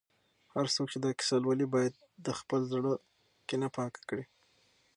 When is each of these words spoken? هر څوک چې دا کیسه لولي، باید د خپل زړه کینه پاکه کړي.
هر 0.53 0.65
څوک 0.75 0.87
چې 0.93 0.97
دا 1.03 1.11
کیسه 1.17 1.35
لولي، 1.43 1.67
باید 1.75 1.93
د 2.25 2.27
خپل 2.39 2.59
زړه 2.73 2.93
کینه 3.47 3.67
پاکه 3.75 4.01
کړي. 4.09 4.25